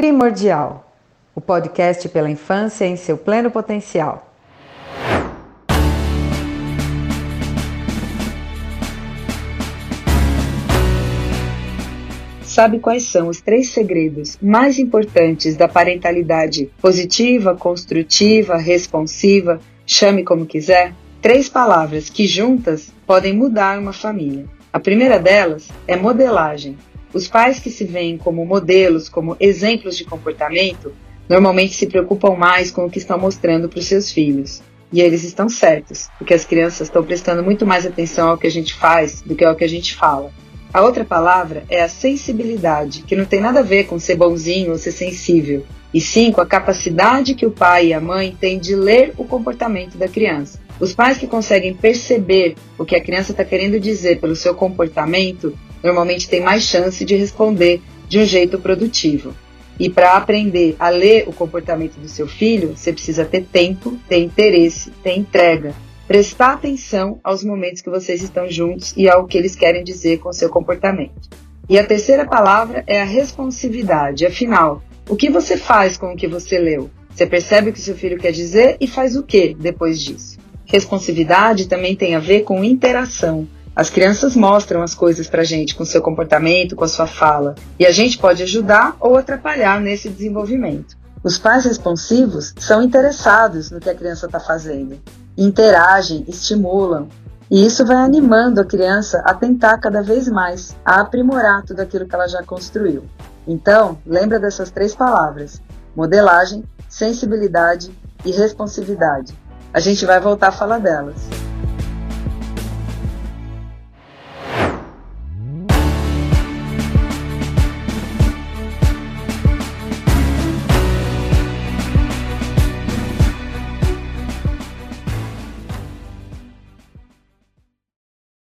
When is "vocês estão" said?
67.88-68.50